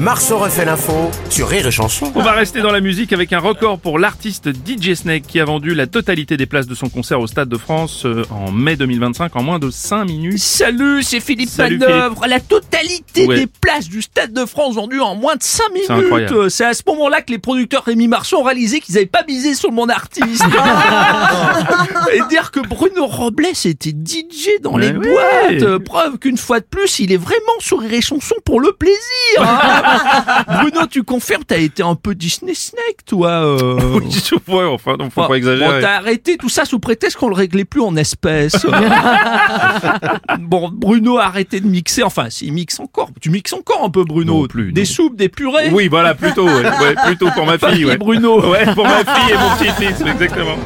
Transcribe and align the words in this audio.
Marceau 0.00 0.38
refait 0.38 0.64
l'info 0.64 1.10
sur 1.28 1.48
Rire 1.48 1.66
et 1.66 1.70
Chanson. 1.72 2.12
On 2.14 2.22
va 2.22 2.30
rester 2.30 2.60
dans 2.60 2.70
la 2.70 2.80
musique 2.80 3.12
avec 3.12 3.32
un 3.32 3.40
record 3.40 3.80
pour 3.80 3.98
l'artiste 3.98 4.50
DJ 4.50 4.94
Snake 4.94 5.24
qui 5.26 5.40
a 5.40 5.44
vendu 5.44 5.74
la 5.74 5.88
totalité 5.88 6.36
des 6.36 6.46
places 6.46 6.68
de 6.68 6.74
son 6.76 6.88
concert 6.88 7.18
au 7.20 7.26
Stade 7.26 7.48
de 7.48 7.56
France 7.56 8.04
euh, 8.06 8.22
en 8.30 8.52
mai 8.52 8.76
2025 8.76 9.34
en 9.34 9.42
moins 9.42 9.58
de 9.58 9.70
5 9.70 10.04
minutes. 10.04 10.38
Salut, 10.38 11.02
c'est 11.02 11.18
Philippe 11.18 11.48
Salut, 11.48 11.78
Manœuvre. 11.78 12.26
La 12.28 12.38
totalité 12.38 13.26
Ouais. 13.26 13.40
des 13.40 13.46
places 13.48 13.88
du 13.88 14.00
Stade 14.00 14.32
de 14.32 14.44
France 14.46 14.76
vendues 14.76 15.00
en 15.00 15.16
moins 15.16 15.34
de 15.34 15.42
5 15.42 15.62
minutes. 15.74 15.90
incroyable. 15.90 16.34
Euh, 16.36 16.48
C'est 16.48 16.64
à 16.64 16.74
ce 16.74 16.82
moment-là 16.86 17.20
que 17.22 17.32
les 17.32 17.38
producteurs 17.38 17.82
Rémi 17.84 18.06
Marceau 18.06 18.38
ont 18.38 18.44
réalisé 18.44 18.78
qu'ils 18.78 18.94
n'avaient 18.94 19.06
pas 19.06 19.24
misé 19.26 19.54
sur 19.54 19.72
mon 19.72 19.88
artiste. 19.88 20.44
Et 22.14 22.20
dire 22.28 22.50
que 22.50 22.60
Bruno 22.60 23.06
Robles 23.06 23.46
était 23.64 23.90
DJ 23.90 24.60
dans 24.62 24.76
les 24.76 24.92
boîtes. 24.92 25.62
Euh, 25.62 25.78
Preuve 25.78 26.18
qu'une 26.18 26.36
fois 26.36 26.60
de 26.60 26.64
plus, 26.64 26.98
il 27.00 27.12
est 27.12 27.16
vraiment 27.16 27.38
sur 27.60 27.82
et 27.84 28.00
Chanson 28.00 28.34
pour 28.44 28.60
le 28.60 28.72
plaisir. 28.72 28.98
hein. 29.40 30.44
Bruno, 30.62 30.86
tu 30.86 31.02
confirmes, 31.02 31.44
t'as 31.46 31.58
été 31.58 31.82
un 31.82 31.94
peu 31.94 32.14
Disney 32.14 32.54
Snake, 32.54 33.04
toi. 33.06 33.30
euh. 33.30 33.98
Oui, 34.00 34.54
ouais, 34.54 34.64
enfin, 34.64 34.96
non, 34.98 35.10
faut 35.10 35.22
Bon, 35.22 35.28
pas 35.28 35.34
exagérer. 35.36 35.68
Bon, 35.74 35.80
t'as 35.80 35.96
arrêté 35.96 36.36
tout 36.36 36.48
ça 36.48 36.64
sous 36.64 36.78
prétexte 36.78 37.16
qu'on 37.16 37.28
le 37.28 37.34
réglait 37.34 37.64
plus 37.64 37.80
en 37.80 37.96
espèces. 37.96 38.66
bon, 40.40 40.70
Bruno 40.72 41.18
a 41.18 41.24
arrêté 41.24 41.60
de 41.60 41.66
mixer. 41.66 42.02
Enfin, 42.02 42.30
s'il 42.30 42.52
mixe 42.52 42.78
encore. 42.80 43.10
Tu 43.20 43.30
mixes 43.30 43.52
encore 43.52 43.82
un 43.84 43.90
peu, 43.90 44.04
Bruno. 44.04 44.42
Non 44.42 44.46
plus, 44.46 44.72
Des 44.72 44.82
non. 44.82 44.86
soupes, 44.86 45.16
des 45.16 45.28
purées. 45.28 45.70
oui, 45.72 45.88
voilà, 45.88 46.14
plutôt, 46.14 46.44
ouais, 46.44 46.52
ouais, 46.64 46.94
plutôt 47.06 47.30
pour 47.30 47.46
ma 47.46 47.58
fille, 47.58 47.84
ouais. 47.84 47.96
Bruno. 47.96 48.40
Ouais, 48.50 48.64
pour 48.74 48.84
ma 48.84 48.98
fille 49.04 49.32
et 49.34 49.38
mon 49.38 49.50
petit-fils, 49.56 50.00
exactement. 50.06 50.56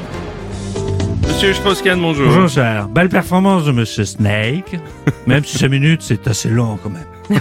Monsieur 1.32 1.54
Schposcan, 1.54 1.96
bonjour. 1.96 2.26
Bonjour 2.26 2.46
cher, 2.46 2.88
belle 2.88 3.08
performance 3.08 3.64
de 3.64 3.72
Monsieur 3.72 4.04
Snake. 4.04 4.78
Même 5.26 5.42
si 5.42 5.56
5 5.56 5.68
minutes 5.70 6.02
c'est 6.02 6.28
assez 6.28 6.50
long 6.50 6.78
quand 6.80 6.90
même. 6.90 7.40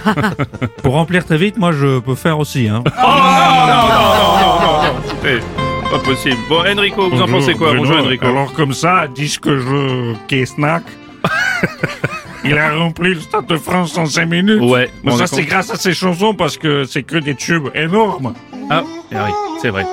Pour 0.82 0.94
remplir 0.94 1.26
très 1.26 1.36
vite, 1.36 1.58
moi 1.58 1.72
je 1.72 1.98
peux 1.98 2.14
faire 2.14 2.38
aussi. 2.38 2.68
Hein. 2.68 2.82
Oh, 2.86 2.90
non, 2.90 3.04
non, 3.04 3.76
non, 3.76 4.08
non, 4.08 4.40
non, 4.40 4.60
non, 4.60 4.94
non. 4.94 5.00
Eh, 5.26 5.90
pas 5.90 5.98
possible. 5.98 6.38
Bon, 6.48 6.64
Enrico, 6.66 7.10
vous 7.10 7.20
en 7.20 7.26
pensez 7.26 7.52
quoi? 7.52 7.74
Bonjour, 7.74 7.98
Enrico. 7.98 8.26
Alors 8.26 8.54
comme 8.54 8.72
ça, 8.72 9.08
dis 9.14 9.36
que 9.38 9.58
je 9.58 10.14
qu'est 10.26 10.46
Snack. 10.46 10.84
Il 12.44 12.56
a 12.56 12.74
rempli 12.74 13.14
le 13.14 13.20
Stade 13.20 13.46
de 13.46 13.58
France 13.58 13.96
en 13.98 14.06
5 14.06 14.24
minutes. 14.24 14.62
Ouais, 14.62 14.88
Mais 15.04 15.12
bon, 15.12 15.18
ça 15.18 15.26
c'est 15.26 15.44
grâce 15.44 15.70
à 15.70 15.76
ses 15.76 15.92
chansons 15.92 16.32
parce 16.32 16.56
que 16.56 16.84
c'est 16.84 17.02
que 17.02 17.18
des 17.18 17.34
tubes 17.34 17.68
énormes. 17.74 18.32
Ah, 18.70 18.84
eh 19.12 19.16
oui, 19.16 19.32
c'est 19.60 19.68
vrai. 19.68 19.84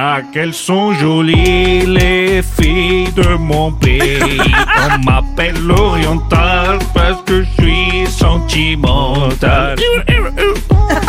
Ah, 0.00 0.20
qu'elles 0.32 0.54
sont 0.54 0.92
jolies 0.92 1.84
les 1.84 2.40
filles 2.40 3.10
de 3.16 3.34
mon 3.34 3.72
pays. 3.72 4.20
On 4.78 4.98
m'appelle 5.04 5.60
l'oriental 5.60 6.78
parce 6.94 7.20
que 7.22 7.42
je 7.42 7.48
suis 7.60 8.06
sentimental. 8.06 9.76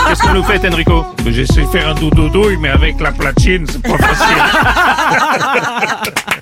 Qu'est-ce 0.07 0.23
que 0.23 0.35
vous 0.35 0.43
faites, 0.43 0.65
Enrico? 0.65 1.05
J'essaie 1.23 1.61
de 1.61 1.67
faire 1.67 1.89
un 1.89 1.93
doudou 1.93 2.49
mais 2.59 2.69
avec 2.69 2.99
la 2.99 3.11
platine, 3.11 3.67
c'est 3.69 3.83
pas 3.83 3.95
facile. 3.99 4.25